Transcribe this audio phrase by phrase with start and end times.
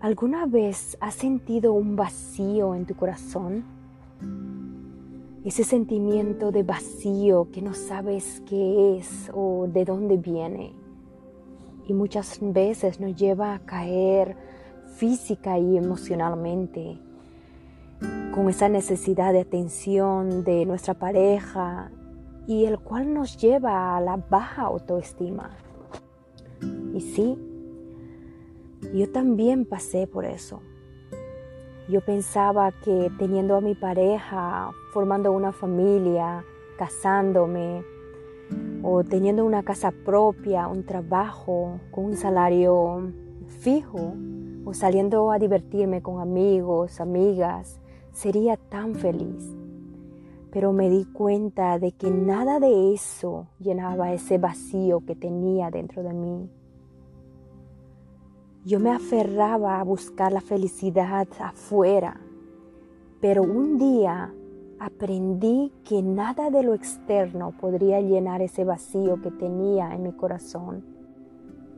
[0.00, 3.64] ¿Alguna vez has sentido un vacío en tu corazón?
[5.44, 10.72] Ese sentimiento de vacío que no sabes qué es o de dónde viene.
[11.86, 14.38] Y muchas veces nos lleva a caer
[14.96, 16.98] física y emocionalmente
[18.34, 21.90] con esa necesidad de atención de nuestra pareja
[22.46, 25.50] y el cual nos lleva a la baja autoestima.
[26.94, 27.36] Y sí,
[28.94, 30.60] yo también pasé por eso.
[31.88, 36.44] Yo pensaba que teniendo a mi pareja, formando una familia,
[36.78, 37.82] casándome,
[38.82, 43.12] o teniendo una casa propia, un trabajo con un salario
[43.60, 44.14] fijo,
[44.64, 47.80] o saliendo a divertirme con amigos, amigas,
[48.12, 49.56] sería tan feliz.
[50.52, 56.02] Pero me di cuenta de que nada de eso llenaba ese vacío que tenía dentro
[56.02, 56.50] de mí.
[58.62, 62.20] Yo me aferraba a buscar la felicidad afuera,
[63.18, 64.34] pero un día
[64.78, 70.84] aprendí que nada de lo externo podría llenar ese vacío que tenía en mi corazón.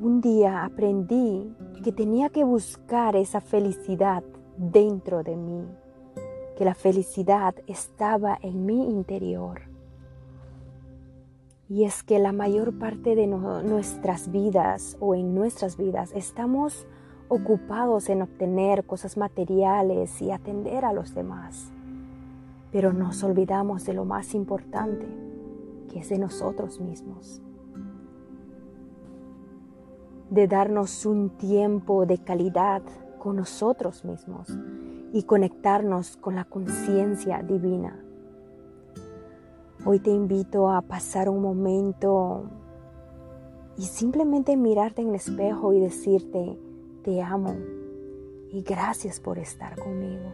[0.00, 4.24] Un día aprendí que tenía que buscar esa felicidad
[4.56, 5.64] dentro de mí,
[6.58, 9.71] que la felicidad estaba en mi interior.
[11.72, 16.86] Y es que la mayor parte de nuestras vidas o en nuestras vidas estamos
[17.28, 21.72] ocupados en obtener cosas materiales y atender a los demás.
[22.72, 25.06] Pero nos olvidamos de lo más importante,
[25.90, 27.40] que es de nosotros mismos.
[30.28, 32.82] De darnos un tiempo de calidad
[33.18, 34.50] con nosotros mismos
[35.14, 37.98] y conectarnos con la conciencia divina
[39.84, 42.44] Hoy te invito a pasar un momento
[43.76, 46.56] y simplemente mirarte en el espejo y decirte,
[47.02, 47.56] te amo
[48.52, 50.30] y gracias por estar conmigo.